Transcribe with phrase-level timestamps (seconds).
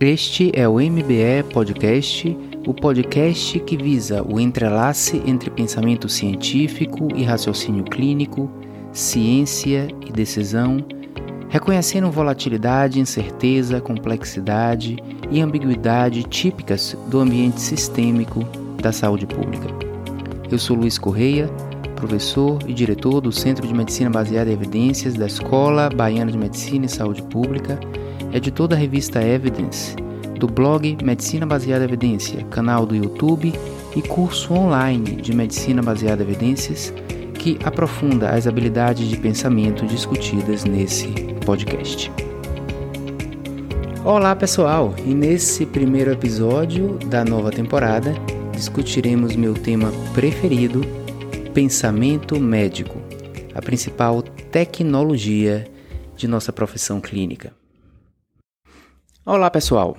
[0.00, 7.22] Este é o MBE Podcast, o podcast que visa o entrelace entre pensamento científico e
[7.22, 8.50] raciocínio clínico,
[8.92, 10.84] ciência e decisão,
[11.48, 14.96] reconhecendo volatilidade, incerteza, complexidade
[15.30, 18.40] e ambiguidade típicas do ambiente sistêmico
[18.82, 19.68] da saúde pública.
[20.50, 21.48] Eu sou Luiz Correia,
[21.94, 26.86] professor e diretor do Centro de Medicina Baseada em Evidências da Escola Baiana de Medicina
[26.86, 27.78] e Saúde Pública
[28.34, 29.94] editor da revista Evidence,
[30.40, 33.54] do blog Medicina Baseada em Evidência, canal do YouTube
[33.94, 36.92] e curso online de Medicina Baseada em Evidências
[37.38, 41.08] que aprofunda as habilidades de pensamento discutidas nesse
[41.46, 42.10] podcast.
[44.04, 48.12] Olá pessoal, e nesse primeiro episódio da nova temporada
[48.52, 50.80] discutiremos meu tema preferido,
[51.52, 53.00] pensamento médico,
[53.54, 55.64] a principal tecnologia
[56.16, 57.52] de nossa profissão clínica.
[59.26, 59.96] Olá, pessoal.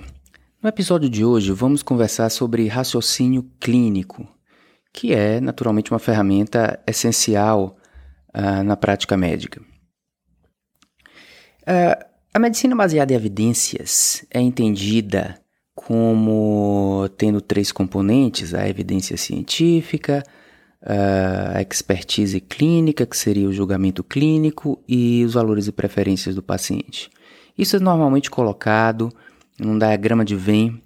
[0.62, 4.24] No episódio de hoje vamos conversar sobre raciocínio clínico,
[4.92, 7.76] que é naturalmente uma ferramenta essencial
[8.32, 9.60] uh, na prática médica.
[11.62, 15.40] Uh, a medicina baseada em evidências é entendida
[15.74, 20.22] como tendo três componentes: a evidência científica,
[20.80, 27.10] a expertise clínica, que seria o julgamento clínico, e os valores e preferências do paciente.
[27.56, 29.10] Isso é normalmente colocado
[29.58, 30.78] num diagrama de Venn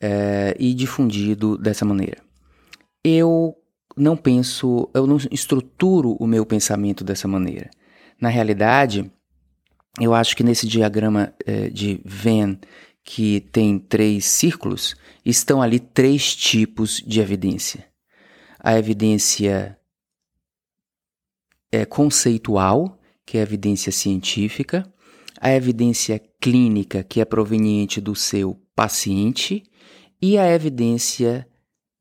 [0.00, 2.18] é, e difundido dessa maneira.
[3.02, 3.56] Eu
[3.96, 7.70] não penso, eu não estruturo o meu pensamento dessa maneira.
[8.20, 9.10] Na realidade,
[10.00, 12.56] eu acho que nesse diagrama é, de Venn,
[13.02, 17.86] que tem três círculos, estão ali três tipos de evidência.
[18.60, 19.78] A evidência
[21.72, 24.86] é, conceitual, que é a evidência científica,
[25.40, 29.62] a evidência clínica que é proveniente do seu paciente
[30.20, 31.46] e a evidência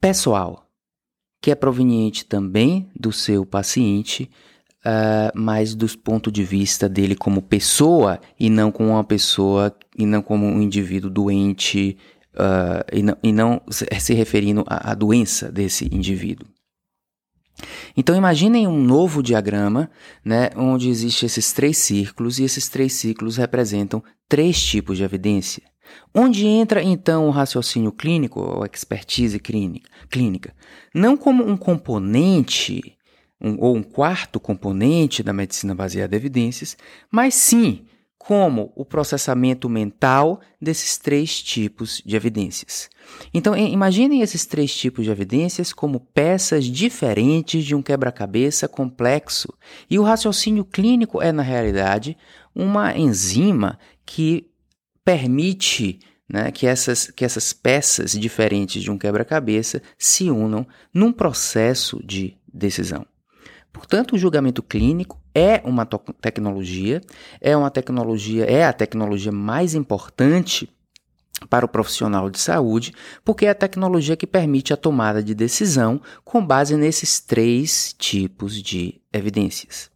[0.02, 0.68] pessoal,
[1.42, 4.30] que é proveniente também do seu paciente,
[4.86, 10.06] uh, mas do ponto de vista dele como pessoa e não como uma pessoa e
[10.06, 11.98] não como um indivíduo doente
[12.34, 16.48] uh, e, não, e não se referindo à, à doença desse indivíduo.
[17.96, 19.90] Então imaginem um novo diagrama,
[20.24, 25.64] né, onde existem esses três círculos e esses três círculos representam três tipos de evidência.
[26.14, 30.54] Onde entra então o raciocínio clínico ou expertise clínica?
[30.94, 32.98] Não como um componente
[33.42, 36.78] um, ou um quarto componente da medicina baseada em evidências,
[37.12, 37.86] mas sim
[38.28, 42.90] como o processamento mental desses três tipos de evidências.
[43.34, 49.48] Então, imaginem esses três tipos de evidências como peças diferentes de um quebra-cabeça complexo.
[49.90, 52.18] E o raciocínio clínico é, na realidade,
[52.54, 54.46] uma enzima que
[55.06, 61.98] permite né, que, essas, que essas peças diferentes de um quebra-cabeça se unam num processo
[62.06, 63.06] de decisão.
[63.72, 67.00] Portanto, o julgamento clínico é uma tecnologia,
[67.40, 70.68] é uma tecnologia, é a tecnologia mais importante
[71.48, 72.92] para o profissional de saúde,
[73.24, 78.60] porque é a tecnologia que permite a tomada de decisão com base nesses três tipos
[78.60, 79.92] de evidências.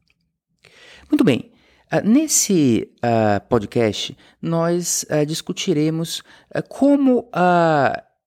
[1.09, 1.51] Muito bem,
[1.89, 6.21] ah, nesse uh, podcast nós uh, discutiremos
[6.69, 7.27] como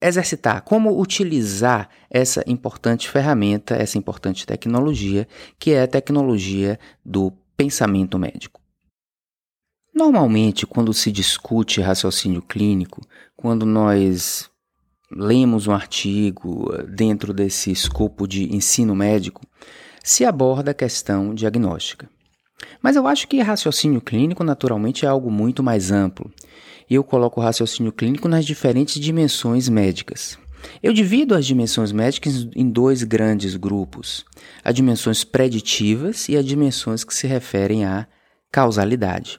[0.07, 5.27] exercitar, como utilizar essa importante ferramenta, essa importante tecnologia,
[5.59, 8.61] que é a tecnologia do pensamento médico.
[9.95, 13.01] Normalmente, quando se discute raciocínio clínico,
[13.35, 14.51] quando nós
[15.11, 19.41] lemos um artigo dentro desse escopo de ensino médico,
[20.03, 22.11] se aborda a questão diagnóstica.
[22.83, 26.31] Mas eu acho que raciocínio clínico naturalmente é algo muito mais amplo
[26.89, 30.39] eu coloco o raciocínio clínico nas diferentes dimensões médicas.
[30.83, 34.25] Eu divido as dimensões médicas em dois grandes grupos:
[34.63, 38.07] as dimensões preditivas e as dimensões que se referem à
[38.51, 39.39] causalidade.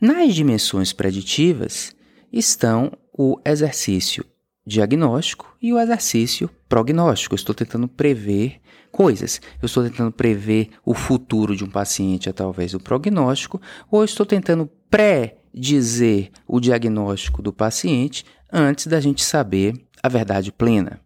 [0.00, 1.94] Nas dimensões preditivas
[2.32, 4.24] estão o exercício
[4.66, 7.34] diagnóstico e o exercício prognóstico.
[7.34, 8.60] Estou tentando prever
[8.90, 9.40] coisas.
[9.60, 13.60] Eu estou tentando prever o futuro de um paciente através do prognóstico,
[13.90, 20.52] ou estou tentando pré dizer o diagnóstico do paciente antes da gente saber a verdade
[20.52, 21.00] plena.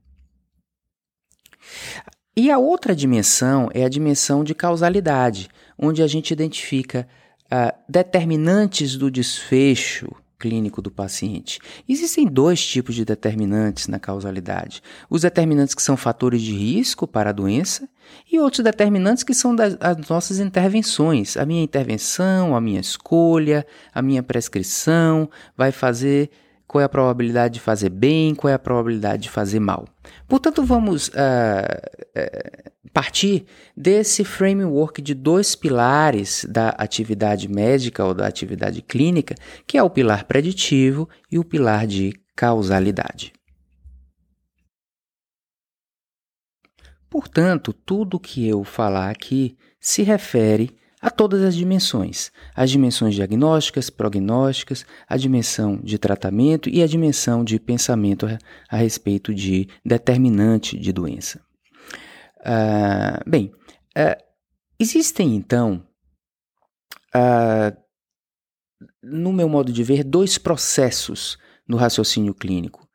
[2.36, 5.48] E a outra dimensão é a dimensão de causalidade,
[5.78, 7.06] onde a gente identifica
[7.46, 10.10] uh, determinantes do desfecho
[10.40, 11.60] clínico do paciente.
[11.86, 17.30] Existem dois tipos de determinantes na causalidade: os determinantes que são fatores de risco para
[17.30, 17.88] a doença
[18.32, 21.36] e outros determinantes que são das as nossas intervenções.
[21.36, 26.30] A minha intervenção, a minha escolha, a minha prescrição vai fazer
[26.70, 29.88] qual é a probabilidade de fazer bem, qual é a probabilidade de fazer mal.
[30.28, 33.44] Portanto, vamos uh, uh, partir
[33.76, 39.34] desse framework de dois pilares da atividade médica ou da atividade clínica,
[39.66, 43.32] que é o pilar preditivo e o pilar de causalidade.
[47.10, 53.88] Portanto, tudo que eu falar aqui se refere a todas as dimensões: as dimensões diagnósticas,
[53.88, 58.26] prognósticas, a dimensão de tratamento e a dimensão de pensamento
[58.68, 61.40] a, respeito de determinante de doença.
[62.40, 63.52] Uh, bem,
[63.96, 64.22] uh,
[64.78, 65.86] existem então,
[67.14, 67.76] uh,
[69.02, 72.88] no meu modo de ver, dois processos no raciocínio clínico.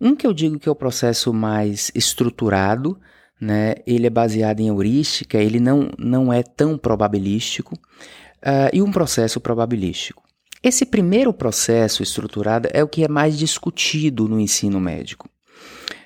[0.00, 3.00] Um que eu digo que é o processo mais estruturado,
[3.42, 3.74] né?
[3.84, 9.40] Ele é baseado em heurística, ele não, não é tão probabilístico, uh, e um processo
[9.40, 10.22] probabilístico.
[10.62, 15.28] Esse primeiro processo estruturado é o que é mais discutido no ensino médico,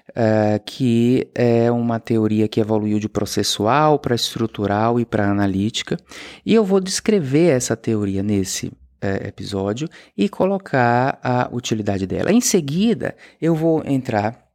[0.09, 5.99] uh, que é uma teoria que evoluiu de processual para estrutural e para analítica,
[6.45, 12.33] e eu vou descrever essa teoria nesse uh, episódio e colocar a utilidade dela.
[12.33, 14.46] Em seguida, eu vou entrar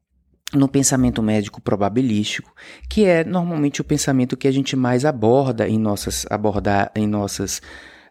[0.54, 2.54] no pensamento médico probabilístico,
[2.90, 7.62] que é normalmente o pensamento que a gente mais aborda em nossas, abordar em nossas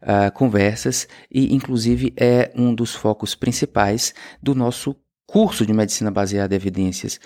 [0.03, 4.97] uh, conversas e, inclusive, é um dos focos principais do nosso
[5.27, 7.21] curso de medicina baseada em evidências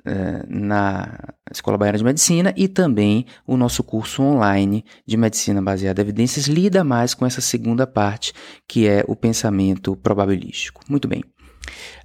[0.00, 1.18] uh, na
[1.50, 6.46] Escola Baiana de Medicina e também o nosso curso online de medicina baseada em evidências
[6.46, 8.32] lida mais com essa segunda parte,
[8.66, 10.82] que é o pensamento probabilístico.
[10.88, 11.24] Muito bem.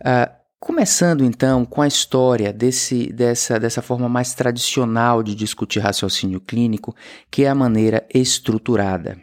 [0.01, 6.39] Uh, Começando então com a história desse, dessa, dessa forma mais tradicional de discutir raciocínio
[6.39, 6.95] clínico,
[7.29, 9.19] que é a maneira estruturada.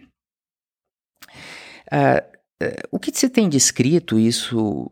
[1.90, 2.20] Uh,
[2.62, 4.87] uh, o que se tem descrito, isso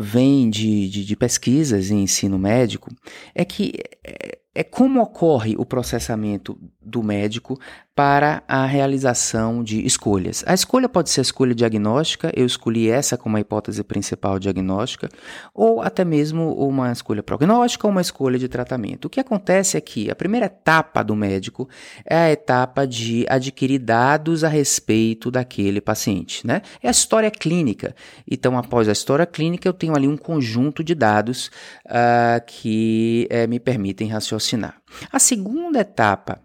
[0.00, 2.90] vem de, de, de, pesquisas em ensino médico,
[3.32, 7.56] é que é, é como ocorre o processamento do médico
[7.94, 10.42] para a realização de escolhas.
[10.46, 15.08] A escolha pode ser a escolha diagnóstica, eu escolhi essa como a hipótese principal diagnóstica,
[15.54, 19.04] ou até mesmo uma escolha prognóstica ou uma escolha de tratamento.
[19.04, 21.68] O que acontece é que a primeira etapa do médico
[22.04, 26.62] é a etapa de adquirir dados a respeito daquele paciente, né?
[26.82, 27.94] É a história clínica.
[28.28, 31.46] Então, após a história clínica, eu tenho ali um conjunto de dados
[31.86, 34.80] uh, que uh, me permitem raciocinar.
[35.12, 36.43] A segunda etapa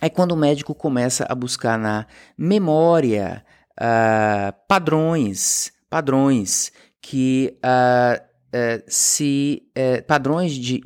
[0.00, 2.06] é quando o médico começa a buscar na
[2.36, 3.44] memória
[3.80, 9.62] uh, padrões, padrões que uh, uh, se
[10.06, 10.80] padrões de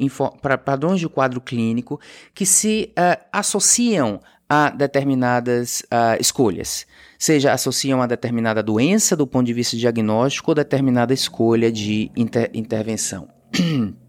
[0.64, 2.00] padrões de quadro clínico
[2.34, 2.92] que se
[3.32, 5.82] associam a determinadas
[6.20, 6.86] escolhas,
[7.18, 12.50] seja associam a determinada doença do ponto de vista diagnóstico ou determinada escolha de inter
[12.52, 13.28] intervenção.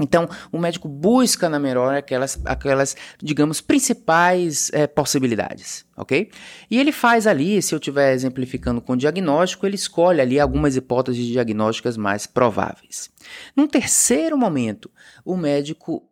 [0.00, 6.30] Então, o médico busca na memória aquelas, aquelas digamos, principais é, possibilidades, ok?
[6.70, 11.24] E ele faz ali, se eu estiver exemplificando com diagnóstico, ele escolhe ali algumas hipóteses
[11.26, 13.10] diagnósticas mais prováveis.
[13.56, 14.90] Num terceiro momento,
[15.24, 16.06] o médico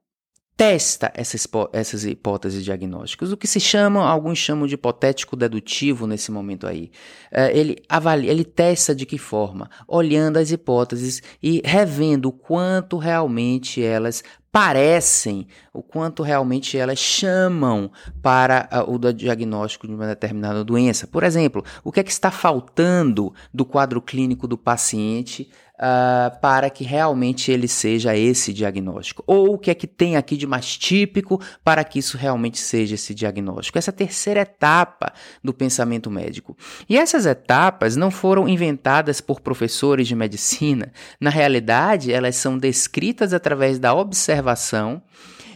[0.57, 6.31] testa essas, essas hipóteses diagnósticas, o que se chama, alguns chamam de hipotético dedutivo nesse
[6.31, 6.91] momento aí.
[7.31, 9.69] É, ele avalia, ele testa de que forma?
[9.87, 14.23] Olhando as hipóteses e revendo o quanto realmente elas
[14.55, 17.91] parecem, o quanto realmente elas chamam
[18.23, 21.09] para uh, o diagnóstico de uma determinada doença.
[21.09, 26.71] Por exemplo, o que é que está faltando do quadro clínico do paciente uh, para
[26.71, 29.23] que realmente ele seja esse diagnóstico?
[29.27, 32.95] Ou o que é que tem aqui de mais típico para que isso realmente seja
[32.95, 33.79] esse diagnóstico?
[33.79, 35.13] Essa terceira etapa
[35.43, 36.57] do pensamento médico.
[36.89, 40.93] E essas etapas não foram inventadas por professores de medicina.
[41.21, 45.03] Na realidade, elas são descritas através da observação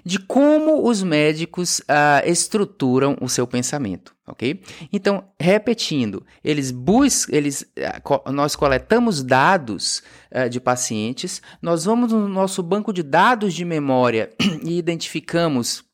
[0.08, 4.62] de como os médicos uh, estruturam o seu pensamento, ok?
[4.90, 10.02] Então, repetindo, eles buscam, eles, uh, nós coletamos dados
[10.34, 14.30] uh, de pacientes, nós vamos no nosso banco de dados de memória
[14.64, 15.84] e identificamos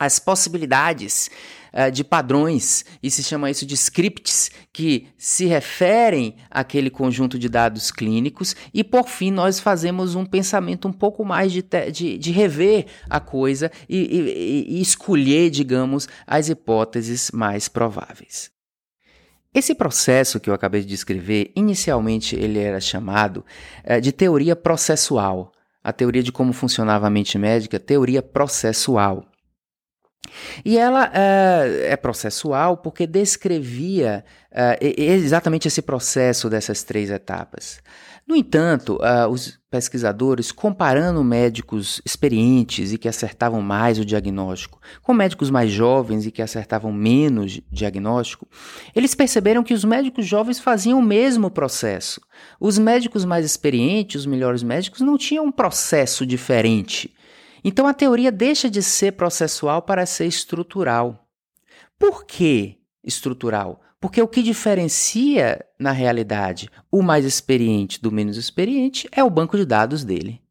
[0.00, 1.30] as possibilidades
[1.74, 7.48] uh, de padrões, e se chama isso de scripts, que se referem àquele conjunto de
[7.48, 11.62] dados clínicos, e por fim nós fazemos um pensamento um pouco mais de,
[11.92, 18.50] de, de rever a coisa e, e, e escolher, digamos, as hipóteses mais prováveis.
[19.52, 23.44] Esse processo que eu acabei de descrever, inicialmente ele era chamado
[23.84, 25.52] uh, de teoria processual.
[25.82, 29.26] A teoria de como funcionava a mente médica, teoria processual.
[30.64, 37.80] E ela uh, é processual porque descrevia uh, exatamente esse processo dessas três etapas.
[38.26, 45.12] No entanto, uh, os pesquisadores, comparando médicos experientes e que acertavam mais o diagnóstico com
[45.12, 48.48] médicos mais jovens e que acertavam menos diagnóstico,
[48.96, 52.18] eles perceberam que os médicos jovens faziam o mesmo processo.
[52.58, 57.14] Os médicos mais experientes, os melhores médicos, não tinham um processo diferente.
[57.64, 61.26] Então a teoria deixa de ser processual para ser estrutural.
[61.98, 63.80] Por que estrutural?
[63.98, 69.56] Porque o que diferencia, na realidade, o mais experiente do menos experiente é o banco
[69.56, 70.42] de dados dele.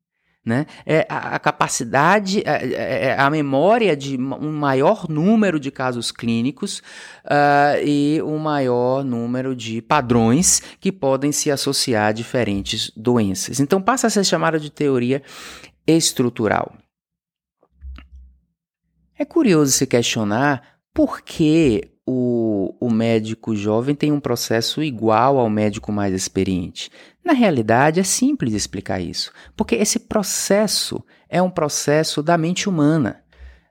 [0.44, 0.66] Né?
[0.86, 5.70] É a, a capacidade, a, é, é, é a, memória de um maior número de
[5.70, 6.80] casos clínicos
[7.26, 13.60] uh, e um maior número de padrões que podem se associar a diferentes doenças.
[13.60, 15.22] Então passa a ser chamada de teoria
[15.88, 16.74] estrutural.
[19.24, 20.62] É curioso se questionar
[20.94, 26.92] por que o, o médico jovem tem um processo igual ao médico mais experiente?
[27.24, 33.24] Na realidade, é simples explicar isso, porque esse processo é um processo da mente humana,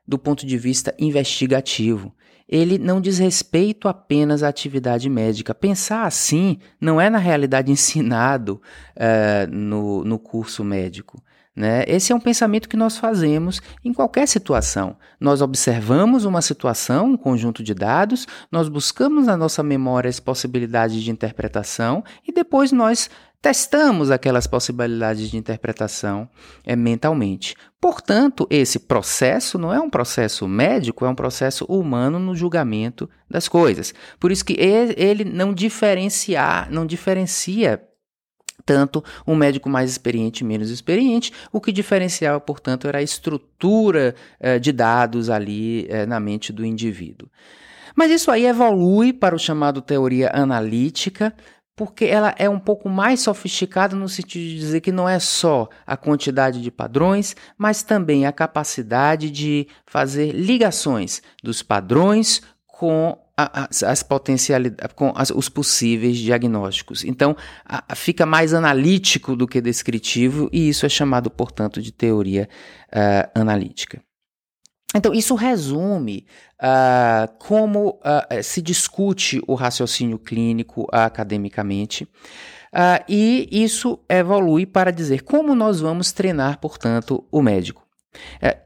[0.09, 2.15] do ponto de vista investigativo.
[2.49, 5.55] Ele não diz respeito apenas à atividade médica.
[5.55, 8.59] Pensar assim não é, na realidade, ensinado
[8.97, 11.23] uh, no, no curso médico.
[11.55, 11.85] Né?
[11.87, 14.97] Esse é um pensamento que nós fazemos em qualquer situação.
[15.21, 21.03] Nós observamos uma situação, um conjunto de dados, nós buscamos na nossa memória as possibilidades
[21.03, 23.11] de interpretação e depois nós
[23.43, 26.31] testamos aquelas possibilidades de interpretação
[26.65, 27.57] é, mentalmente.
[27.81, 33.49] Portanto, esse processo não é um processo médico, é um processo humano no julgamento das
[33.49, 33.93] coisas.
[34.21, 37.83] Por isso que ele não diferenciar, não diferencia
[38.64, 41.33] tanto um médico mais experiente e menos experiente.
[41.52, 46.64] O que diferenciava, portanto, era a estrutura eh, de dados ali eh, na mente do
[46.64, 47.28] indivíduo.
[47.95, 51.35] Mas isso aí evolui para o chamado teoria analítica,
[51.76, 55.69] porque ela é um pouco mais sofisticada no sentido de dizer que não é só
[55.87, 63.83] a quantidade de padrões, mas também a capacidade de fazer ligações dos padrões com as,
[63.83, 67.05] as potencialidades, com as, os possíveis diagnósticos.
[67.05, 72.49] Então, a, fica mais analítico do que descritivo, e isso é chamado, portanto, de teoria
[72.89, 74.03] uh, analítica.
[74.95, 76.27] Então, isso resume
[76.61, 82.07] uh, como uh, se discute o raciocínio clínico academicamente.
[83.07, 87.87] E isso evolui para dizer como nós vamos treinar, portanto, o médico.
[88.41, 88.62] É,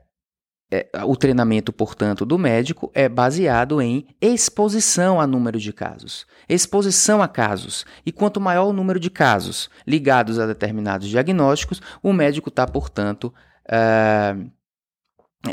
[1.06, 6.26] o treinamento, portanto, do médico é baseado em exposição a número de casos.
[6.49, 7.87] Exposição a casos.
[8.04, 13.32] E quanto maior o número de casos ligados a determinados diagnósticos, o médico está, portanto,
[13.68, 14.50] uh,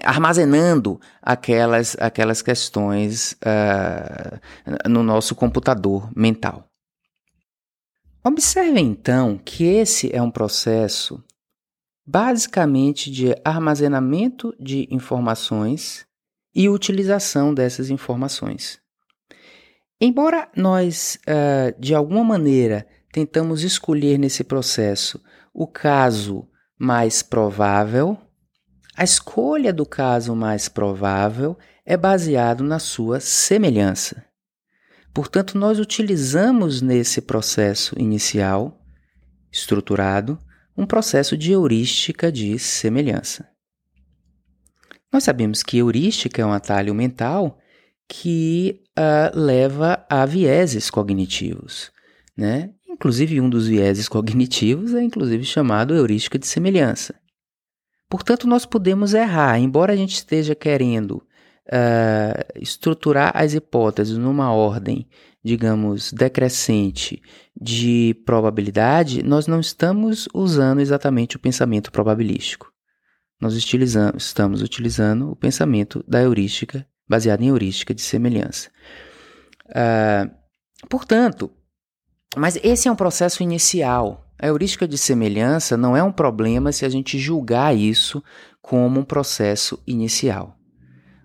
[0.03, 6.67] armazenando aquelas, aquelas questões uh, no nosso computador mental.
[8.23, 11.23] Observe então que esse é um processo
[12.05, 16.05] basicamente de armazenamento de informações
[16.53, 18.79] e utilização dessas informações.
[19.99, 28.17] Embora nós, uh, de alguma maneira, tentamos escolher nesse processo o caso mais provável,
[28.95, 34.25] a escolha do caso mais provável é baseado na sua semelhança.
[35.13, 38.79] Portanto, nós utilizamos nesse processo inicial
[39.51, 40.37] estruturado
[40.75, 43.47] um processo de heurística de semelhança.
[45.11, 47.59] Nós sabemos que heurística é um atalho mental
[48.07, 51.91] que uh, leva a vieses cognitivos,
[52.35, 52.71] né?
[52.89, 57.15] Inclusive um dos vieses cognitivos é inclusive chamado heurística de semelhança.
[58.09, 61.25] Portanto, nós podemos errar, embora a gente esteja querendo
[61.67, 65.07] uh, estruturar as hipóteses numa ordem
[65.43, 67.21] digamos, decrescente
[67.59, 72.71] de probabilidade, nós não estamos usando exatamente o pensamento probabilístico.
[73.41, 78.69] Nós estamos utilizando o pensamento da heurística, baseado em heurística de semelhança.
[79.67, 80.31] Uh,
[80.89, 81.51] portanto,
[82.37, 84.25] mas esse é um processo inicial.
[84.39, 88.23] A heurística de semelhança não é um problema se a gente julgar isso
[88.61, 90.57] como um processo inicial.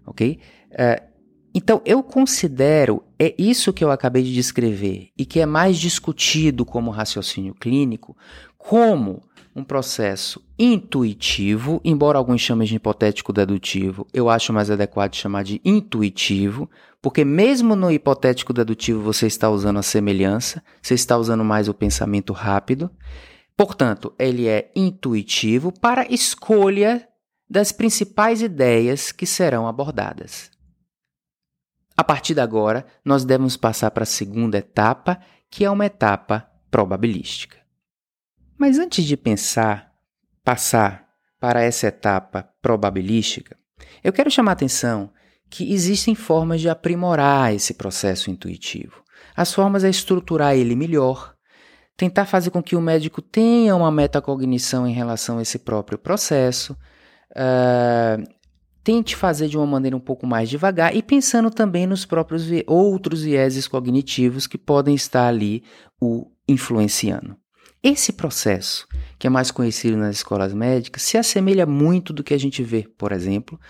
[0.08, 0.38] Ok?
[0.70, 1.08] Uh,
[1.54, 6.64] então, eu considero, é isso que eu acabei de descrever e que é mais discutido
[6.64, 8.16] como raciocínio clínico,
[8.56, 9.22] como
[9.56, 15.60] um processo intuitivo, embora alguns chamem de hipotético dedutivo, eu acho mais adequado chamar de
[15.64, 16.70] intuitivo,
[17.02, 21.74] porque mesmo no hipotético dedutivo você está usando a semelhança, você está usando mais o
[21.74, 22.90] pensamento rápido.
[23.56, 27.07] Portanto, ele é intuitivo para escolha
[27.48, 30.50] das principais ideias que serão abordadas.
[31.96, 35.18] A partir de agora, nós devemos passar para a segunda etapa,
[35.50, 37.56] que é uma etapa probabilística.
[38.56, 39.92] Mas antes de pensar,
[40.44, 41.08] passar
[41.40, 43.56] para essa etapa probabilística,
[44.02, 45.10] eu quero chamar a atenção
[45.50, 49.02] que existem formas de aprimorar esse processo intuitivo.
[49.34, 51.34] As formas é estruturar ele melhor,
[51.96, 56.76] tentar fazer com que o médico tenha uma metacognição em relação a esse próprio processo,
[57.38, 58.22] uh,
[58.82, 63.22] tente fazer de uma maneira um pouco mais devagar e pensando também nos próprios outros
[63.22, 65.62] vieses cognitivos que podem estar ali
[66.00, 67.36] o influenciando.
[67.82, 68.86] Esse processo,
[69.18, 72.88] que é mais conhecido nas escolas médicas, se assemelha muito do que a gente vê,
[72.98, 73.60] por exemplo,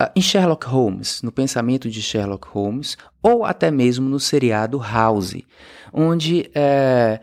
[0.00, 5.42] uh, em Sherlock Holmes, no pensamento de Sherlock Holmes, ou até mesmo no seriado House,
[5.92, 7.18] onde uh,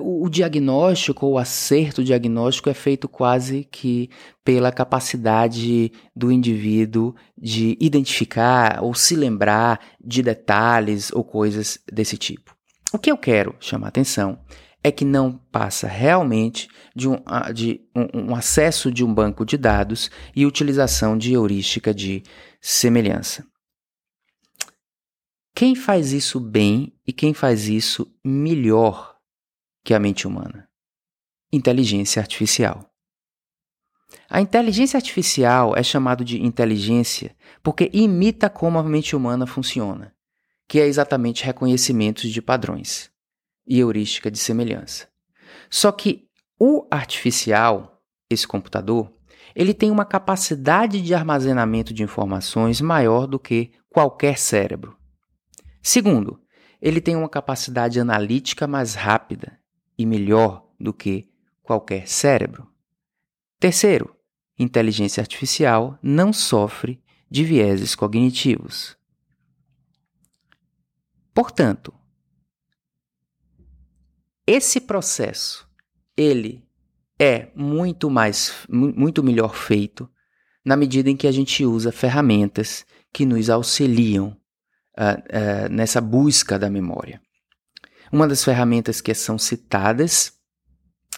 [0.00, 4.10] o diagnóstico ou acerto diagnóstico é feito quase que
[4.44, 12.56] pela capacidade do indivíduo de identificar ou se lembrar de detalhes ou coisas desse tipo.
[12.92, 14.40] O que eu quero chamar atenção
[14.82, 17.16] é que não passa realmente de, um,
[17.54, 22.24] de um, um acesso de um banco de dados e utilização de heurística de
[22.60, 23.44] semelhança.
[25.54, 29.15] Quem faz isso bem e quem faz isso melhor
[29.86, 30.68] que a mente humana?
[31.52, 32.90] Inteligência artificial.
[34.28, 40.12] A inteligência artificial é chamado de inteligência porque imita como a mente humana funciona,
[40.66, 43.12] que é exatamente reconhecimentos de padrões
[43.64, 45.06] e heurística de semelhança.
[45.70, 46.26] Só que
[46.58, 49.12] o artificial, esse computador,
[49.54, 54.96] ele tem uma capacidade de armazenamento de informações maior do que qualquer cérebro.
[55.80, 56.40] Segundo,
[56.82, 59.56] ele tem uma capacidade analítica mais rápida
[59.98, 61.28] e melhor do que
[61.62, 62.68] qualquer cérebro.
[63.58, 64.14] Terceiro,
[64.58, 68.96] inteligência artificial não sofre de vieses cognitivos.
[71.34, 71.92] Portanto,
[74.46, 75.68] esse processo,
[76.16, 76.64] ele
[77.18, 80.08] é muito mais, muito melhor feito
[80.64, 84.36] na medida em que a gente usa ferramentas que nos auxiliam
[84.96, 87.20] uh, uh, nessa busca da memória.
[88.12, 90.32] Uma das ferramentas que são citadas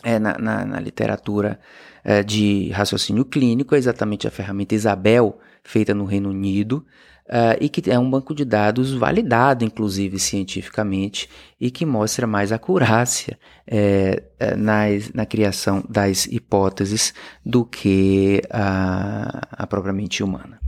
[0.02, 1.58] é, na, na, na, literatura
[2.04, 6.86] uh, de raciocínio clínico é exatamente a ferramenta Isabel, feita no Reino Unido,
[7.26, 11.28] uh, e que é um banco de dados validado, inclusive cientificamente,
[11.60, 14.22] e que mostra mais acurácia é,
[14.56, 17.12] nas, na criação das hipóteses
[17.44, 20.60] do que a, a propriamente humana.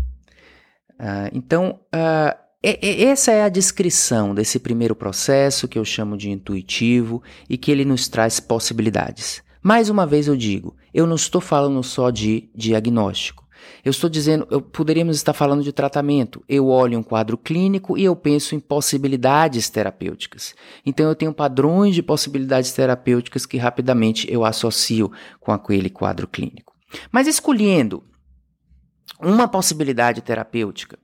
[1.00, 7.22] Uh, então, uh, essa é a descrição desse primeiro processo que eu chamo de intuitivo
[7.48, 9.42] e que ele nos traz possibilidades.
[9.62, 13.48] Mais uma vez eu digo, eu não estou falando só de diagnóstico.
[13.82, 16.44] Eu estou dizendo, eu, poderíamos estar falando de tratamento.
[16.48, 20.54] Eu olho um quadro clínico e eu penso em possibilidades terapêuticas.
[20.84, 26.74] Então eu tenho padrões de possibilidades terapêuticas que rapidamente eu associo com aquele quadro clínico.
[27.10, 28.02] Mas escolhendo
[29.18, 30.98] uma possibilidade terapêutica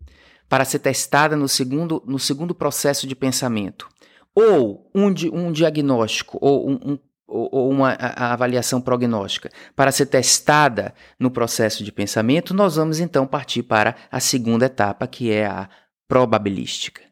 [0.48, 3.88] para ser testada no segundo, no segundo processo de pensamento,
[4.34, 10.94] ou um, um diagnóstico, ou um, um ou uma a avaliação prognóstica para ser testada
[11.18, 15.68] no processo de pensamento, nós vamos então partir para a segunda etapa, que é a
[16.06, 17.05] probabilística.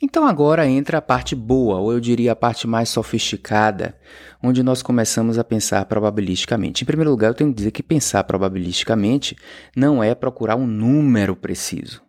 [0.00, 3.98] Então agora entra a parte boa, ou eu diria a parte mais sofisticada,
[4.42, 6.82] onde nós começamos a pensar probabilisticamente.
[6.82, 9.36] Em primeiro lugar, eu tenho que dizer que pensar probabilisticamente
[9.74, 12.02] não é procurar um número preciso.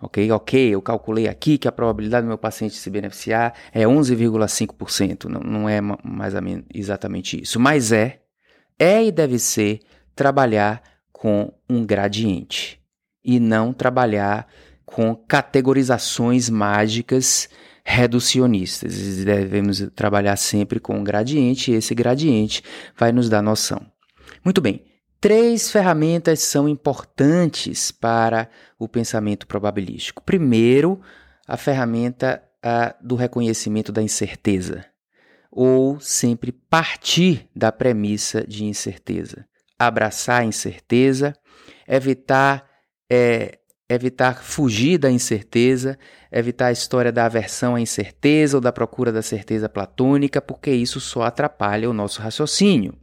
[0.00, 0.30] Ok?
[0.32, 5.24] Ok, eu calculei aqui que a probabilidade do meu paciente se beneficiar é 11,5%.
[5.24, 6.34] Não, não é mais
[6.74, 7.58] exatamente isso.
[7.58, 8.20] Mas é,
[8.78, 9.80] é e deve ser
[10.14, 12.78] trabalhar com um gradiente
[13.24, 14.46] e não trabalhar
[14.84, 17.48] com categorizações mágicas
[17.84, 19.24] reducionistas.
[19.24, 22.62] Devemos trabalhar sempre com um gradiente e esse gradiente
[22.96, 23.84] vai nos dar noção.
[24.44, 24.84] Muito bem.
[25.20, 30.22] Três ferramentas são importantes para o pensamento probabilístico.
[30.22, 31.00] Primeiro,
[31.46, 34.84] a ferramenta a, do reconhecimento da incerteza,
[35.50, 39.46] ou sempre partir da premissa de incerteza.
[39.78, 41.34] Abraçar a incerteza,
[41.86, 42.68] evitar,
[43.10, 45.98] é, evitar fugir da incerteza,
[46.32, 51.00] evitar a história da aversão à incerteza ou da procura da certeza platônica, porque isso
[51.00, 52.94] só atrapalha o nosso raciocínio.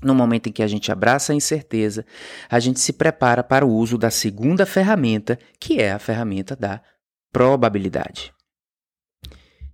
[0.00, 2.06] No momento em que a gente abraça a incerteza,
[2.48, 6.80] a gente se prepara para o uso da segunda ferramenta, que é a ferramenta da
[7.32, 8.32] probabilidade.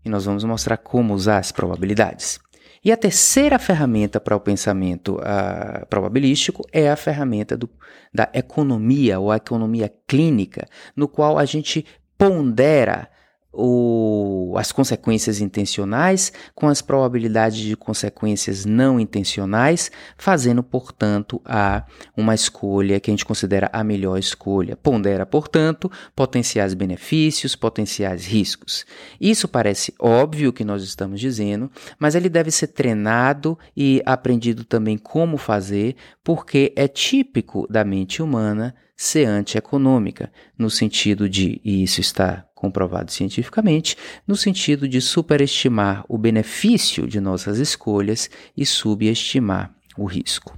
[0.03, 2.39] E nós vamos mostrar como usar as probabilidades.
[2.85, 7.71] E a terceira ferramenta para o pensamento uh, probabilístico é a ferramenta do,
[8.13, 11.87] da economia ou a economia clínica, no qual a gente
[12.19, 13.09] pondera
[13.55, 21.85] o, as consequências intencionais com as probabilidades de consequências não intencionais, fazendo, portanto, a
[22.17, 24.77] uma escolha que a gente considera a melhor escolha.
[24.77, 28.85] Pondera, portanto, potenciais benefícios, potenciais riscos.
[29.21, 34.99] Isso parece óbvio que nós estamos dizendo, mas ele deve ser treinado e aprendido também
[34.99, 42.01] como fazer, porque é típico da mente humana ser antieconômica, no sentido de, e isso
[42.01, 50.05] está comprovado cientificamente, no sentido de superestimar o benefício de nossas escolhas e subestimar o
[50.05, 50.57] risco.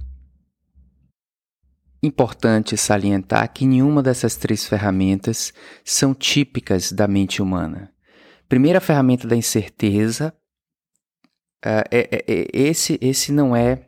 [2.01, 5.51] Importante salientar que nenhuma dessas três ferramentas
[5.83, 7.91] são típicas da mente humana.
[8.47, 10.33] Primeira ferramenta da incerteza,
[11.65, 13.86] uh, é, é, esse, esse não é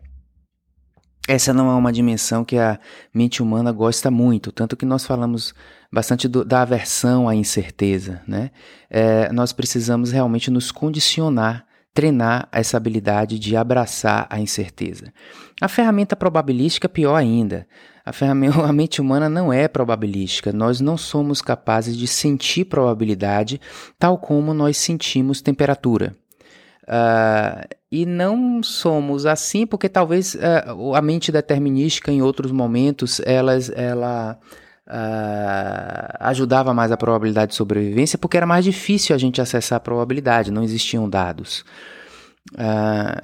[1.30, 2.80] essa não é uma dimensão que a
[3.13, 5.54] mente humana gosta muito, tanto que nós falamos
[5.94, 8.20] bastante do, da aversão à incerteza.
[8.28, 8.50] Né?
[8.89, 15.13] É, nós precisamos realmente nos condicionar, treinar essa habilidade de abraçar a incerteza.
[15.62, 17.68] A ferramenta probabilística, pior ainda.
[18.04, 23.62] A, ferramenta, a mente humana não é probabilística, nós não somos capazes de sentir probabilidade
[24.00, 26.15] tal como nós sentimos temperatura.
[26.89, 33.69] Uh, e não somos assim porque talvez uh, a mente determinística em outros momentos elas,
[33.69, 34.39] ela
[34.88, 39.80] uh, ajudava mais a probabilidade de sobrevivência porque era mais difícil a gente acessar a
[39.80, 41.63] probabilidade, não existiam dados.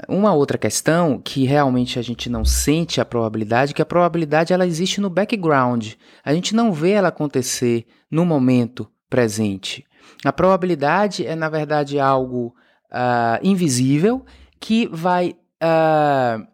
[0.07, 4.67] uma outra questão que realmente a gente não sente a probabilidade, que a probabilidade ela
[4.67, 9.83] existe no background, a gente não vê ela acontecer no momento presente.
[10.23, 12.53] A probabilidade é na verdade algo
[12.95, 14.25] uh, invisível
[14.59, 16.47] que vai uh,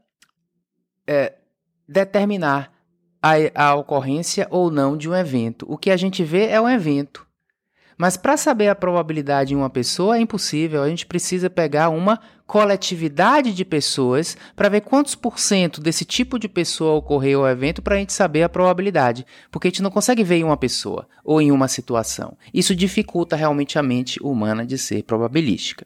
[1.08, 1.36] é,
[1.88, 2.74] determinar
[3.22, 5.66] a, a ocorrência ou não de um evento.
[5.70, 7.30] O que a gente vê é um evento.
[8.02, 10.82] Mas para saber a probabilidade em uma pessoa é impossível.
[10.82, 16.40] A gente precisa pegar uma coletividade de pessoas para ver quantos por cento desse tipo
[16.40, 19.24] de pessoa ocorreu o evento para a gente saber a probabilidade.
[19.52, 22.36] Porque a gente não consegue ver em uma pessoa ou em uma situação.
[22.52, 25.86] Isso dificulta realmente a mente humana de ser probabilística.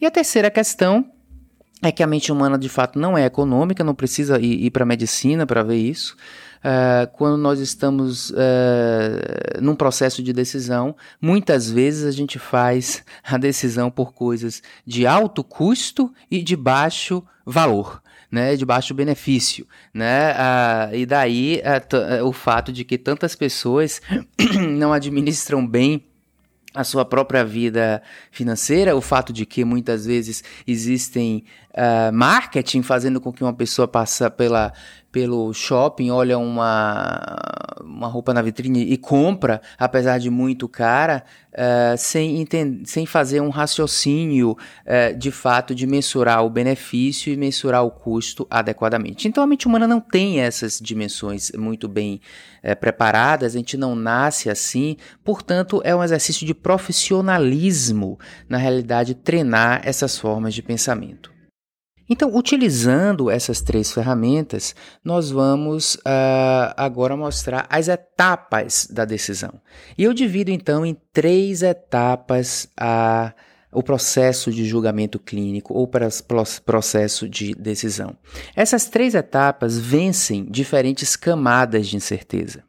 [0.00, 1.10] E a terceira questão
[1.82, 4.82] é que a mente humana de fato não é econômica, não precisa ir, ir para
[4.82, 6.16] a medicina para ver isso.
[6.58, 13.36] Uh, quando nós estamos uh, num processo de decisão, muitas vezes a gente faz a
[13.36, 18.02] decisão por coisas de alto custo e de baixo valor.
[18.28, 21.62] Né, de baixo benefício, né, uh, e daí
[22.24, 24.02] o fato de que tantas pessoas
[24.76, 26.04] não administram bem
[26.76, 33.20] a sua própria vida financeira, o fato de que muitas vezes existem uh, marketing fazendo
[33.20, 34.72] com que uma pessoa passe pela,
[35.10, 37.36] pelo shopping, olha uma,
[37.82, 43.40] uma roupa na vitrine e compra, apesar de muito cara, uh, sem, entender, sem fazer
[43.40, 49.26] um raciocínio uh, de fato de mensurar o benefício e mensurar o custo adequadamente.
[49.26, 52.20] Então a mente humana não tem essas dimensões muito bem
[52.62, 59.14] uh, preparadas, a gente não nasce assim, portanto é um exercício de profissionalismo, na realidade,
[59.14, 61.35] treinar essas formas de pensamento.
[62.08, 69.60] Então, utilizando essas três ferramentas, nós vamos uh, agora mostrar as etapas da decisão.
[69.98, 73.32] E eu divido então em três etapas a,
[73.72, 76.08] o processo de julgamento clínico ou para
[76.64, 78.16] processo de decisão.
[78.54, 82.62] Essas três etapas vencem diferentes camadas de incerteza.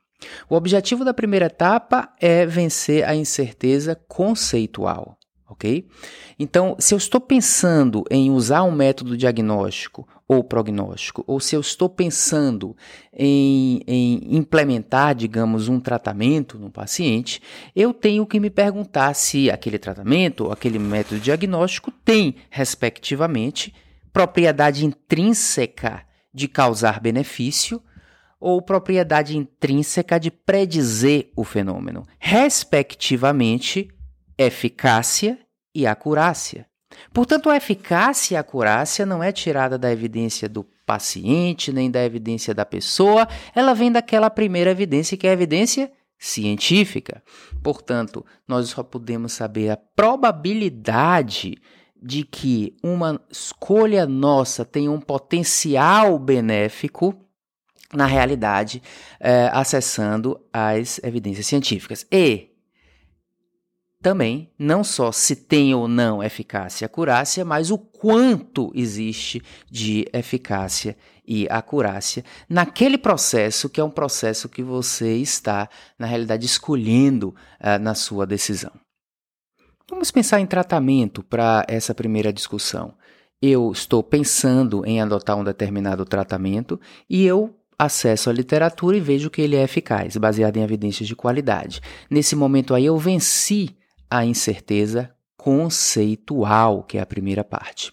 [0.49, 5.16] O objetivo da primeira etapa é vencer a incerteza conceitual
[5.57, 5.87] ok?
[6.39, 11.61] Então, se eu estou pensando em usar um método diagnóstico ou prognóstico, ou se eu
[11.61, 12.75] estou pensando
[13.11, 17.41] em, em implementar, digamos, um tratamento no paciente,
[17.75, 23.73] eu tenho que me perguntar se aquele tratamento ou aquele método diagnóstico tem, respectivamente,
[24.13, 27.81] propriedade intrínseca de causar benefício
[28.39, 33.89] ou propriedade intrínseca de predizer o fenômeno, respectivamente,
[34.37, 35.39] eficácia
[35.77, 36.65] e acurácia.
[37.13, 42.03] Portanto, a eficácia e a acurácia não é tirada da evidência do paciente, nem da
[42.03, 47.21] evidência da pessoa, ela vem daquela primeira evidência que é a evidência científica.
[47.61, 51.57] Portanto, nós só podemos saber a probabilidade
[52.01, 57.13] de que uma escolha nossa tenha um potencial benéfico
[57.93, 58.81] na realidade,
[59.19, 62.05] é, acessando as evidências científicas.
[62.11, 62.56] E
[64.01, 70.07] também não só se tem ou não eficácia e acurácia, mas o quanto existe de
[70.13, 70.95] eficácia
[71.27, 77.79] e acurácia naquele processo que é um processo que você está, na realidade, escolhendo uh,
[77.81, 78.71] na sua decisão.
[79.89, 82.93] Vamos pensar em tratamento para essa primeira discussão.
[83.41, 86.79] Eu estou pensando em adotar um determinado tratamento
[87.09, 91.15] e eu acesso a literatura e vejo que ele é eficaz, baseado em evidências de
[91.15, 91.79] qualidade.
[92.09, 93.77] Nesse momento aí eu venci
[94.09, 97.91] a incerteza conceitual, que é a primeira parte.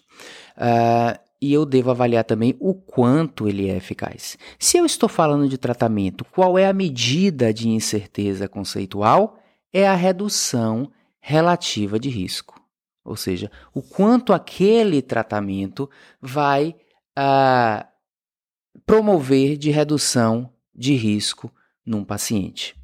[0.57, 4.37] Uh, e eu devo avaliar também o quanto ele é eficaz.
[4.57, 9.37] Se eu estou falando de tratamento, qual é a medida de incerteza conceitual?
[9.71, 12.59] É a redução relativa de risco.
[13.03, 16.75] Ou seja, o quanto aquele tratamento vai
[17.17, 17.85] uh,
[18.85, 21.53] promover de redução de risco
[21.85, 22.75] num paciente.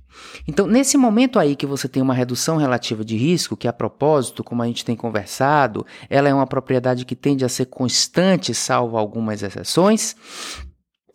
[0.47, 4.43] Então, nesse momento aí que você tem uma redução relativa de risco, que a propósito,
[4.43, 8.97] como a gente tem conversado, ela é uma propriedade que tende a ser constante, salvo
[8.97, 10.15] algumas exceções,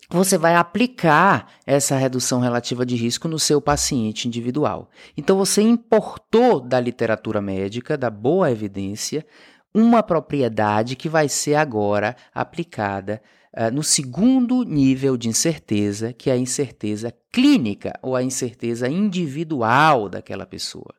[0.09, 4.89] você vai aplicar essa redução relativa de risco no seu paciente individual.
[5.17, 9.25] Então, você importou da literatura médica, da boa evidência,
[9.73, 13.21] uma propriedade que vai ser agora aplicada
[13.55, 20.09] uh, no segundo nível de incerteza, que é a incerteza clínica ou a incerteza individual
[20.09, 20.93] daquela pessoa.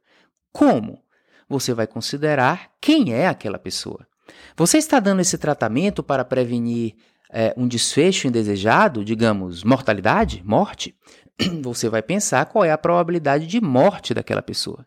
[0.53, 1.03] Como?
[1.49, 4.07] Você vai considerar quem é aquela pessoa.
[4.57, 6.95] Você está dando esse tratamento para prevenir
[7.31, 10.95] é, um desfecho indesejado, digamos, mortalidade, morte?
[11.63, 14.87] Você vai pensar qual é a probabilidade de morte daquela pessoa.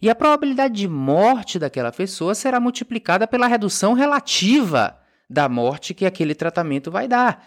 [0.00, 6.06] E a probabilidade de morte daquela pessoa será multiplicada pela redução relativa da morte que
[6.06, 7.46] aquele tratamento vai dar.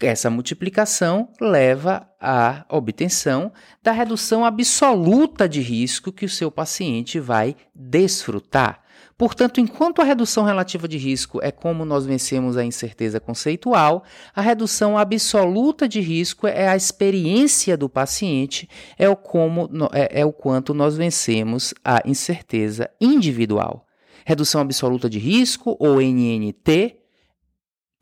[0.00, 7.54] Essa multiplicação leva à obtenção da redução absoluta de risco que o seu paciente vai
[7.74, 8.82] desfrutar.
[9.16, 14.02] Portanto, enquanto a redução relativa de risco é como nós vencemos a incerteza conceitual,
[14.34, 20.24] a redução absoluta de risco é a experiência do paciente, é o, como, é, é
[20.24, 23.86] o quanto nós vencemos a incerteza individual.
[24.26, 27.03] Redução absoluta de risco, ou NNT,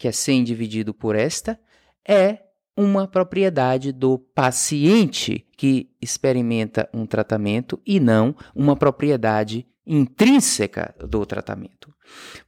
[0.02, 1.56] que é 100 dividido por esta,
[2.04, 2.40] é
[2.76, 11.94] uma propriedade do paciente que experimenta um tratamento e não uma propriedade intrínseca do tratamento.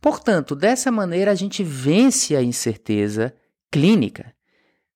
[0.00, 3.32] Portanto, dessa maneira a gente vence a incerteza
[3.70, 4.34] clínica,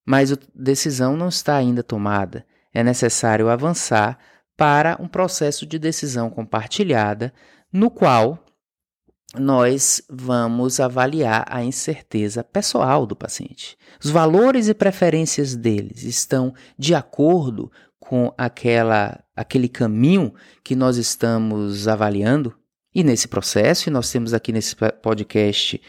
[0.04, 2.44] mas a decisão não está ainda tomada.
[2.74, 4.18] É necessário avançar
[4.56, 7.32] para um processo de decisão compartilhada,
[7.72, 8.44] no qual
[9.36, 13.76] nós vamos avaliar a incerteza pessoal do paciente.
[14.02, 20.32] Os valores e preferências deles estão de acordo com aquela, aquele caminho
[20.64, 22.54] que nós estamos avaliando?
[22.94, 25.80] E nesse processo, e nós temos aqui nesse podcast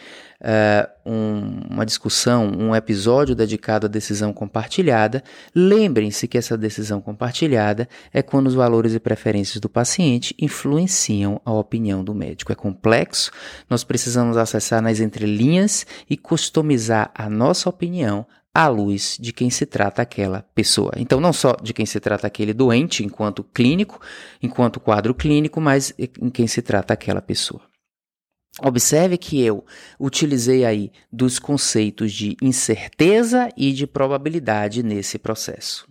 [0.42, 5.24] uh, um, uma discussão, um episódio dedicado à decisão compartilhada.
[5.54, 11.52] Lembrem-se que essa decisão compartilhada é quando os valores e preferências do paciente influenciam a
[11.52, 12.52] opinião do médico.
[12.52, 13.32] É complexo,
[13.70, 19.66] nós precisamos acessar nas entrelinhas e customizar a nossa opinião à luz de quem se
[19.66, 20.92] trata aquela pessoa.
[20.98, 24.02] Então, não só de quem se trata aquele doente enquanto clínico,
[24.42, 27.69] enquanto quadro clínico, mas em quem se trata aquela pessoa.
[28.64, 29.66] Observe que eu
[30.00, 35.88] utilizei aí dos conceitos de incerteza e de probabilidade nesse processo.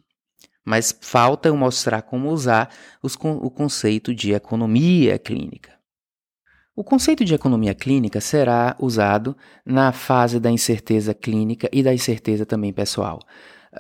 [0.64, 2.70] Mas falta eu mostrar como usar
[3.02, 5.78] os, o conceito de economia clínica.
[6.76, 12.46] O conceito de economia clínica será usado na fase da incerteza clínica e da incerteza
[12.46, 13.18] também pessoal.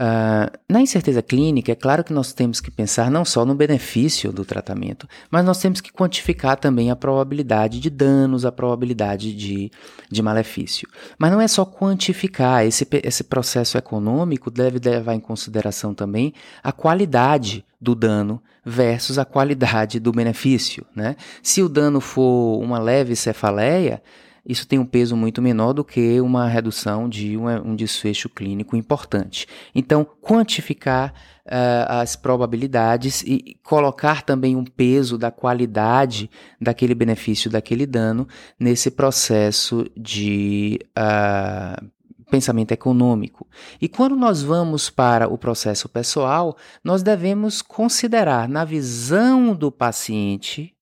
[0.00, 4.32] Uh, na incerteza clínica, é claro que nós temos que pensar não só no benefício
[4.32, 9.72] do tratamento, mas nós temos que quantificar também a probabilidade de danos, a probabilidade de,
[10.08, 10.88] de malefício.
[11.18, 16.32] Mas não é só quantificar, esse, esse processo econômico deve levar em consideração também
[16.62, 20.86] a qualidade do dano versus a qualidade do benefício.
[20.94, 21.16] Né?
[21.42, 24.00] Se o dano for uma leve cefaleia,
[24.48, 29.46] isso tem um peso muito menor do que uma redução de um desfecho clínico importante.
[29.74, 31.12] Então, quantificar
[31.44, 38.26] uh, as probabilidades e colocar também um peso da qualidade daquele benefício, daquele dano,
[38.58, 41.86] nesse processo de uh,
[42.30, 43.46] pensamento econômico.
[43.78, 50.74] E quando nós vamos para o processo pessoal, nós devemos considerar, na visão do paciente,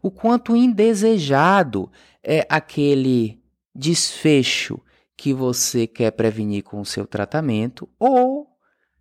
[0.00, 1.90] o quanto indesejado
[2.30, 3.42] é aquele
[3.74, 4.78] desfecho
[5.16, 8.46] que você quer prevenir com o seu tratamento ou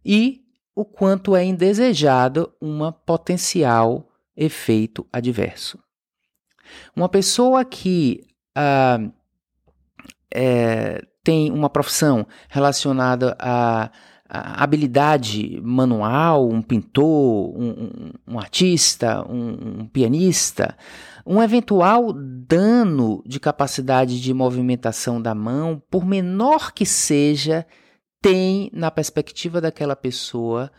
[0.04, 5.78] e o quanto é indesejado uma potencial efeito adverso.
[6.96, 9.00] Uma pessoa que ah,
[10.34, 13.92] é, tem uma profissão relacionada a
[14.30, 20.76] habilidade manual, um pintor, um, um, um artista, um, um pianista,
[21.26, 27.66] um eventual dano de capacidade de movimentação da mão, por menor que seja,
[28.22, 30.72] tem na perspectiva daquela pessoa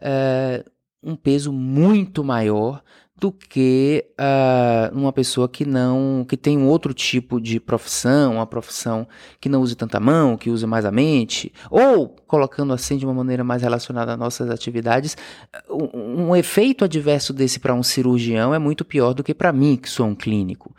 [0.00, 0.64] é,
[1.04, 2.82] um peso muito maior
[3.16, 8.46] do que uh, uma pessoa que não que tem um outro tipo de profissão, uma
[8.46, 9.06] profissão
[9.40, 13.14] que não use tanta mão, que use mais a mente, ou colocando assim de uma
[13.14, 15.16] maneira mais relacionada às nossas atividades,
[15.70, 19.76] um, um efeito adverso desse para um cirurgião é muito pior do que para mim,
[19.76, 20.74] que sou um clínico.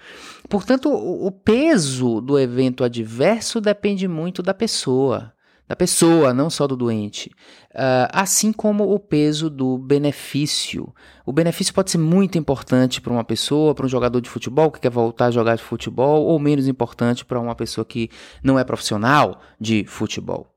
[0.49, 5.31] Portanto, o, o peso do evento adverso depende muito da pessoa
[5.67, 7.32] da pessoa, não só do doente.
[7.71, 10.93] Uh, assim como o peso do benefício.
[11.25, 14.80] O benefício pode ser muito importante para uma pessoa, para um jogador de futebol que
[14.80, 18.10] quer voltar a jogar de futebol, ou menos importante para uma pessoa que
[18.43, 20.47] não é profissional de futebol.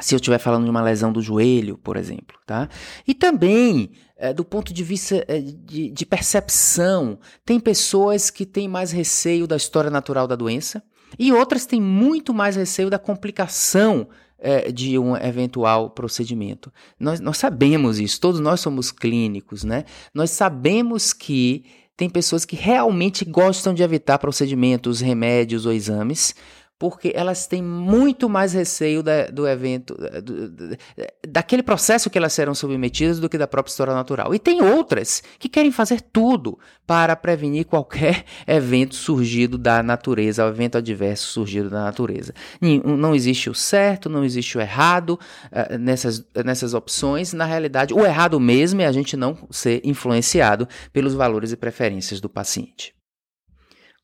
[0.00, 2.68] Se eu estiver falando de uma lesão do joelho, por exemplo, tá?
[3.06, 8.68] E também, é, do ponto de vista é, de, de percepção, tem pessoas que têm
[8.68, 10.82] mais receio da história natural da doença,
[11.18, 16.72] e outras têm muito mais receio da complicação é, de um eventual procedimento.
[16.98, 19.84] Nós, nós sabemos isso, todos nós somos clínicos, né?
[20.12, 21.64] Nós sabemos que
[21.96, 26.34] tem pessoas que realmente gostam de evitar procedimentos, remédios ou exames,
[26.82, 29.96] porque elas têm muito mais receio da, do evento,
[31.28, 34.34] daquele processo que elas serão submetidas do que da própria história natural.
[34.34, 40.78] E tem outras que querem fazer tudo para prevenir qualquer evento surgido da natureza, evento
[40.78, 42.34] adverso surgido da natureza.
[42.84, 45.10] Não existe o certo, não existe o errado
[45.52, 47.32] uh, nessas, nessas opções.
[47.32, 52.20] Na realidade, o errado mesmo é a gente não ser influenciado pelos valores e preferências
[52.20, 52.92] do paciente.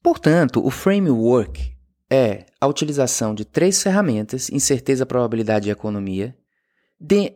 [0.00, 1.76] Portanto, o framework
[2.10, 6.36] é a utilização de três ferramentas, incerteza, probabilidade e economia,
[7.00, 7.32] de,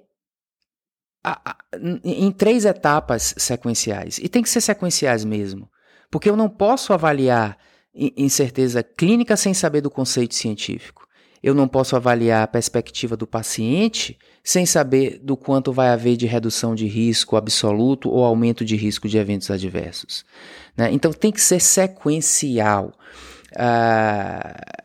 [1.22, 1.56] a, a,
[2.04, 4.18] em três etapas sequenciais.
[4.18, 5.68] E tem que ser sequenciais mesmo,
[6.10, 7.58] porque eu não posso avaliar
[7.94, 11.06] incerteza clínica sem saber do conceito científico.
[11.42, 16.24] Eu não posso avaliar a perspectiva do paciente sem saber do quanto vai haver de
[16.24, 20.24] redução de risco absoluto ou aumento de risco de eventos adversos.
[20.76, 20.90] Né?
[20.92, 22.92] Então tem que ser sequencial.
[23.56, 24.82] Uh,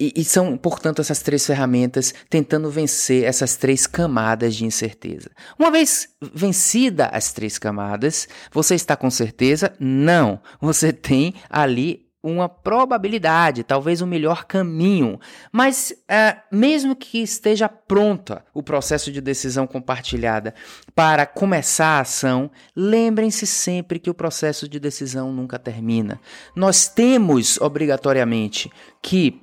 [0.00, 5.30] e, e, são, portanto, essas três ferramentas tentando vencer essas três camadas de incerteza.
[5.58, 9.74] Uma vez vencida as três camadas, você está com certeza?
[9.78, 10.40] Não.
[10.58, 15.18] Você tem ali uma probabilidade, talvez o um melhor caminho.
[15.50, 20.54] Mas, uh, mesmo que esteja pronta o processo de decisão compartilhada
[20.94, 26.20] para começar a ação, lembrem-se sempre que o processo de decisão nunca termina.
[26.54, 28.70] Nós temos, obrigatoriamente,
[29.02, 29.40] que,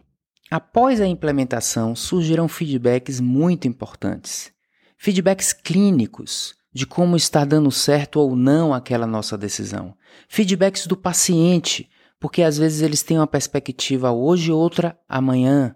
[0.52, 4.52] após a implementação, surgirão feedbacks muito importantes.
[4.98, 9.96] Feedbacks clínicos de como está dando certo ou não aquela nossa decisão.
[10.30, 15.76] Feedbacks do paciente porque às vezes eles têm uma perspectiva hoje outra amanhã.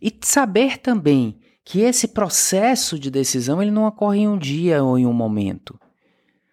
[0.00, 4.98] E saber também que esse processo de decisão ele não ocorre em um dia ou
[4.98, 5.78] em um momento.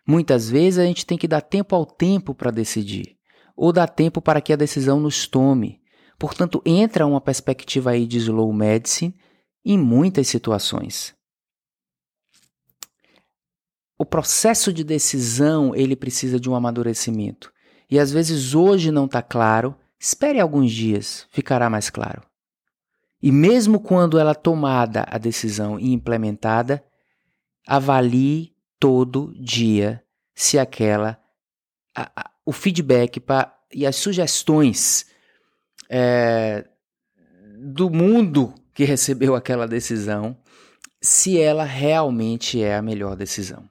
[0.05, 3.17] Muitas vezes a gente tem que dar tempo ao tempo para decidir,
[3.55, 5.81] ou dar tempo para que a decisão nos tome.
[6.19, 9.15] Portanto, entra uma perspectiva aí de slow medicine
[9.63, 11.15] em muitas situações.
[13.97, 17.54] O processo de decisão ele precisa de um amadurecimento
[17.89, 22.21] e às vezes hoje não está claro, espere alguns dias, ficará mais claro.
[23.21, 26.83] E mesmo quando ela tomada a decisão e implementada,
[27.65, 31.19] avalie todo dia se aquela
[31.95, 35.05] a, a, o feedback pra, e as sugestões
[35.89, 36.65] é,
[37.57, 40.37] do mundo que recebeu aquela decisão,
[41.01, 43.69] se ela realmente é a melhor decisão.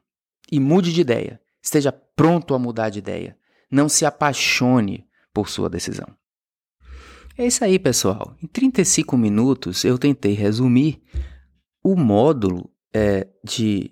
[0.51, 1.41] E mude de ideia.
[1.63, 3.37] Esteja pronto a mudar de ideia.
[3.75, 6.07] Não se apaixone por sua decisão.
[7.37, 8.37] É isso aí, pessoal.
[8.41, 11.03] Em 35 minutos eu tentei resumir
[11.83, 13.91] o módulo é, de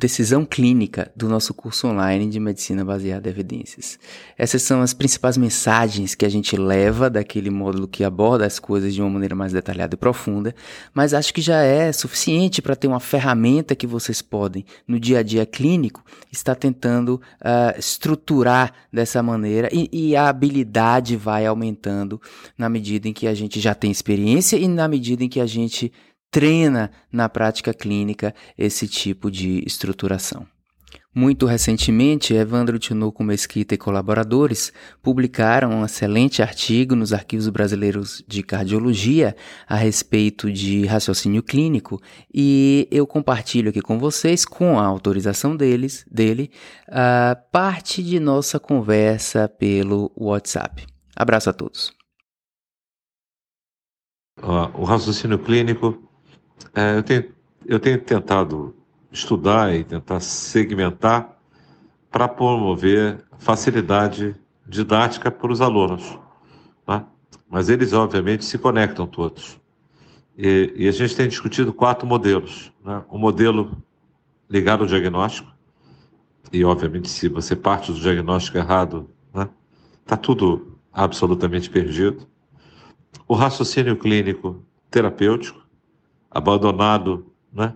[0.00, 3.98] decisão clínica do nosso curso online de medicina baseada em evidências.
[4.36, 8.94] Essas são as principais mensagens que a gente leva daquele módulo que aborda as coisas
[8.94, 10.54] de uma maneira mais detalhada e profunda,
[10.94, 15.18] mas acho que já é suficiente para ter uma ferramenta que vocês podem, no dia
[15.18, 22.20] a dia clínico, estar tentando uh, estruturar dessa maneira e, e a habilidade vai aumentando
[22.56, 25.46] na medida em que a gente já tem experiência e na medida em que a
[25.46, 25.92] gente
[26.30, 30.46] treina na prática clínica esse tipo de estruturação.
[31.12, 34.72] Muito recentemente, Evandro Tinoco Mesquita e colaboradores
[35.02, 39.34] publicaram um excelente artigo nos Arquivos Brasileiros de Cardiologia
[39.66, 42.00] a respeito de raciocínio clínico
[42.32, 46.48] e eu compartilho aqui com vocês, com a autorização deles, dele,
[46.86, 50.86] a parte de nossa conversa pelo WhatsApp.
[51.16, 51.92] Abraço a todos.
[54.40, 56.09] o raciocínio clínico,
[56.74, 57.24] é, eu, tenho,
[57.66, 58.74] eu tenho tentado
[59.10, 61.36] estudar e tentar segmentar
[62.10, 64.34] para promover facilidade
[64.66, 66.18] didática para os alunos.
[66.86, 67.06] Tá?
[67.48, 69.58] Mas eles, obviamente, se conectam todos.
[70.36, 72.72] E, e a gente tem discutido quatro modelos.
[72.84, 73.02] Né?
[73.08, 73.76] O modelo
[74.48, 75.50] ligado ao diagnóstico,
[76.52, 79.50] e, obviamente, se você parte do diagnóstico errado, está né?
[80.04, 82.26] Tá tudo absolutamente perdido.
[83.28, 85.64] O raciocínio clínico terapêutico,
[86.30, 87.74] abandonado né?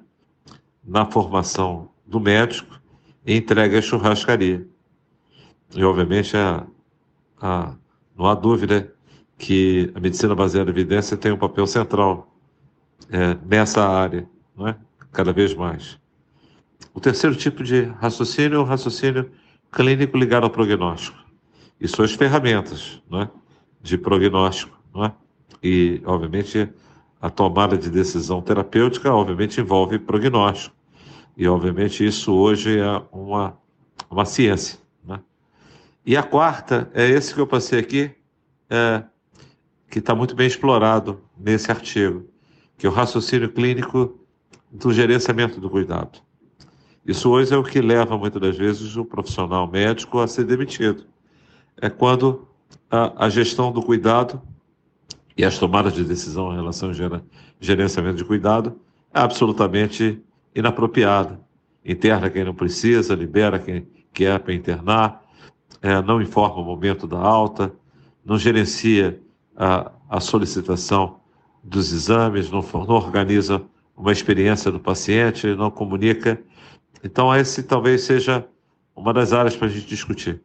[0.84, 2.80] na formação do médico
[3.26, 4.66] e entregue à churrascaria.
[5.74, 6.66] E, obviamente, a,
[7.40, 7.74] a,
[8.16, 8.92] não há dúvida
[9.36, 12.32] que a medicina baseada em evidência tem um papel central
[13.10, 14.76] é, nessa área, não é?
[15.12, 15.98] cada vez mais.
[16.92, 19.30] O terceiro tipo de raciocínio é o raciocínio
[19.72, 21.18] clínico ligado ao prognóstico.
[21.80, 23.30] E suas ferramentas não é?
[23.82, 24.78] de prognóstico.
[24.94, 25.12] Não é?
[25.62, 26.68] E, obviamente,
[27.24, 30.76] a tomada de decisão terapêutica, obviamente, envolve prognóstico.
[31.34, 33.56] E, obviamente, isso hoje é uma,
[34.10, 34.78] uma ciência.
[35.02, 35.18] Né?
[36.04, 38.10] E a quarta é esse que eu passei aqui,
[38.68, 39.02] é,
[39.90, 42.28] que está muito bem explorado nesse artigo,
[42.76, 44.20] que é o raciocínio clínico
[44.70, 46.20] do gerenciamento do cuidado.
[47.06, 51.06] Isso hoje é o que leva, muitas das vezes, o profissional médico a ser demitido.
[51.80, 52.46] É quando
[52.90, 54.42] a, a gestão do cuidado
[55.36, 57.22] e as tomadas de decisão em relação ao
[57.60, 58.78] gerenciamento de cuidado
[59.12, 60.22] é absolutamente
[60.54, 61.40] inapropriada.
[61.84, 65.22] Interna quem não precisa, libera quem quer para internar,
[65.82, 67.72] é, não informa o momento da alta,
[68.24, 69.20] não gerencia
[69.56, 71.20] a, a solicitação
[71.62, 73.62] dos exames, não, não organiza
[73.96, 76.40] uma experiência do paciente, não comunica.
[77.02, 78.46] Então, esse talvez seja
[78.94, 80.40] uma das áreas para a gente discutir.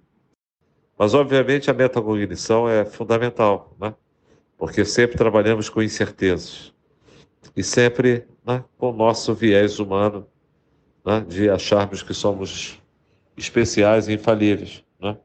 [0.98, 3.94] Mas, obviamente, a metacognição é fundamental, né?
[4.60, 6.74] Porque sempre trabalhamos com incertezas
[7.56, 10.28] e sempre né, com o nosso viés humano
[11.06, 12.78] né, de acharmos que somos
[13.38, 14.84] especiais e infalíveis.
[15.00, 15.18] Né?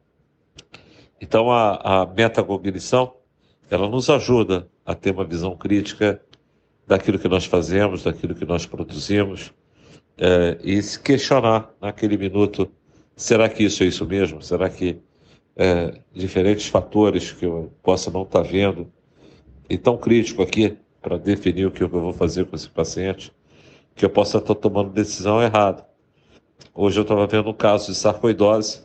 [1.21, 3.17] Então, a, a metacognição
[3.69, 6.23] ela nos ajuda a ter uma visão crítica
[6.87, 9.53] daquilo que nós fazemos, daquilo que nós produzimos,
[10.17, 12.71] é, e se questionar naquele minuto:
[13.17, 14.41] será que isso é isso mesmo?
[14.41, 15.01] Será que
[15.57, 18.93] é, diferentes fatores que eu possa não estar vendo,
[19.69, 23.33] e tão crítico aqui, para definir o que eu vou fazer com esse paciente,
[23.95, 25.87] que eu possa estar tomando decisão errada.
[26.75, 28.83] Hoje eu estava vendo um caso de sarcoidose,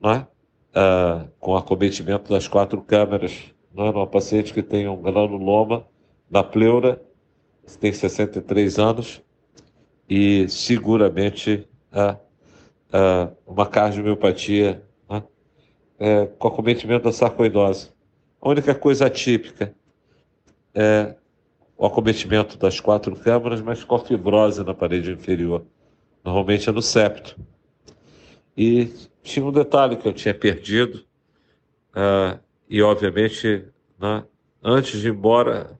[0.00, 0.26] né?
[0.74, 3.32] Ah, com acometimento das quatro câmeras,
[3.74, 3.90] né?
[3.90, 5.86] numa paciente que tem um granuloma
[6.30, 7.02] na pleura,
[7.80, 9.22] tem 63 anos,
[10.08, 12.16] e seguramente ah,
[12.92, 15.22] ah, uma cardiomiopatia né?
[15.98, 17.90] é, com acometimento da sarcoidose.
[18.40, 19.74] A única coisa atípica
[20.80, 21.16] é
[21.76, 25.64] o acometimento das quatro câmaras, mas com fibrose na parede inferior.
[26.24, 27.36] Normalmente é no septo.
[28.56, 31.04] E tinha um detalhe que eu tinha perdido,
[31.94, 33.64] uh, e obviamente,
[33.98, 34.24] né,
[34.62, 35.78] antes de ir embora,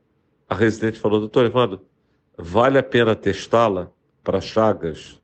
[0.49, 1.87] a residente falou: Doutor Evandro,
[2.37, 3.91] vale a pena testá-la
[4.25, 5.21] para Chagas?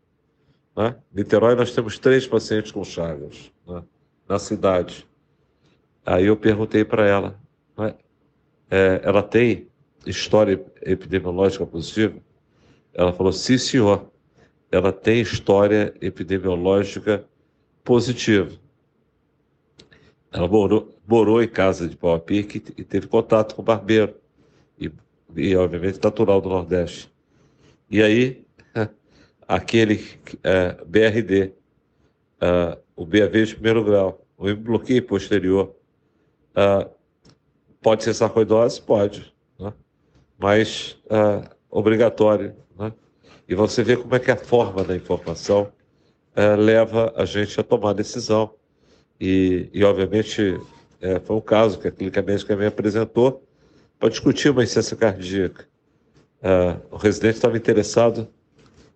[0.76, 0.96] Né?
[1.12, 3.82] Niterói, nós temos três pacientes com Chagas né,
[4.28, 5.06] na cidade.
[6.06, 7.40] Aí eu perguntei para ela:
[7.76, 7.94] né,
[8.74, 9.68] é, ela tem
[10.04, 12.16] história epidemiológica positiva?
[12.92, 14.10] Ela falou, sim, senhor.
[14.68, 17.24] Ela tem história epidemiológica
[17.84, 18.50] positiva.
[20.32, 24.16] Ela morou, morou em casa de Pau a Pique e teve contato com o barbeiro.
[24.76, 24.90] E,
[25.36, 27.08] e obviamente, natural do Nordeste.
[27.88, 28.44] E aí,
[29.46, 30.04] aquele
[30.42, 31.52] é, BRD,
[32.40, 35.72] é, o BAV de primeiro grau, o bloqueio posterior,
[36.56, 36.88] é,
[37.84, 38.82] pode ser sarcoidose?
[38.82, 39.34] Pode
[40.38, 42.54] mas uh, obrigatório.
[42.78, 42.92] Né?
[43.48, 45.72] E você vê como é que a forma da informação
[46.36, 48.54] uh, leva a gente a tomar decisão.
[49.20, 53.42] E, e obviamente, uh, foi um caso que a clínica médica me apresentou
[53.98, 55.66] para discutir uma insuficiência cardíaca.
[56.90, 58.28] o residente estava interessado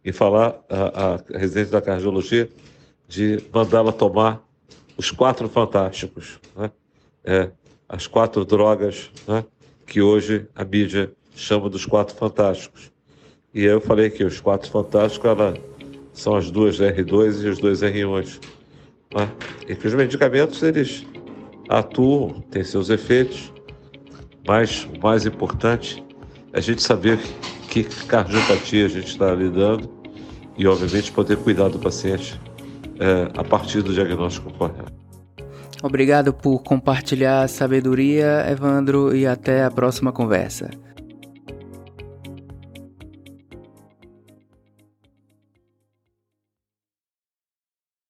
[0.05, 2.49] em falar, a, a residente da cardiologia,
[3.07, 4.47] de mandá-la tomar
[4.99, 6.71] os quatro fantásticos, né?
[7.25, 7.51] É,
[7.89, 9.45] as quatro drogas né?
[9.87, 12.93] que hoje a mídia chama dos Quatro Fantásticos.
[13.55, 15.55] E eu falei que os Quatro Fantásticos, ela
[16.13, 18.41] são as duas R2 e os dois R1.
[19.15, 19.31] Né?
[19.67, 21.07] E que os medicamentos eles
[21.69, 23.53] atuam, têm seus efeitos,
[24.47, 26.05] mas o mais importante
[26.53, 27.19] é a gente saber
[27.71, 29.89] que cardiopatia a gente está lidando
[30.57, 32.39] e, obviamente, poder cuidar do paciente
[32.99, 34.98] é, a partir do diagnóstico correto.
[35.83, 40.71] Obrigado por compartilhar a sabedoria, Evandro, e até a próxima conversa.